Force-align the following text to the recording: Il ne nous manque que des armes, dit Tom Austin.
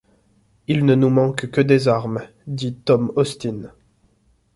Il 0.67 0.83
ne 0.85 0.95
nous 0.95 1.11
manque 1.11 1.51
que 1.51 1.61
des 1.61 1.87
armes, 1.87 2.21
dit 2.47 2.73
Tom 2.73 3.13
Austin. 3.15 3.71